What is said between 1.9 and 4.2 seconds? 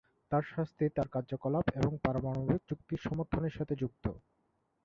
পারমাণবিক চুক্তির সমর্থনের সাথে যুক্ত।